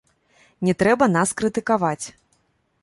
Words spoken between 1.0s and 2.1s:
нас крытыкаваць.